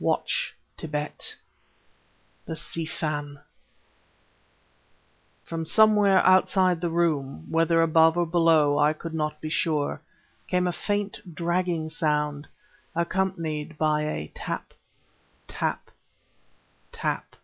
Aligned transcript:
Watch 0.00 0.54
Tibet... 0.76 1.34
the 2.44 2.54
Si 2.54 2.84
Fan...." 2.84 3.40
From 5.44 5.64
somewhere 5.64 6.18
outside 6.26 6.82
the 6.82 6.90
room, 6.90 7.50
whether 7.50 7.80
above 7.80 8.18
or 8.18 8.26
below 8.26 8.78
I 8.78 8.92
could 8.92 9.14
not 9.14 9.40
be 9.40 9.48
sure, 9.48 10.02
came 10.46 10.66
a 10.66 10.72
faint, 10.72 11.34
dragging 11.34 11.88
sound, 11.88 12.48
accompanied 12.94 13.78
by 13.78 14.02
a 14.02 14.28
tap 14.34 14.74
tap 15.46 15.90
tap.... 16.92 17.36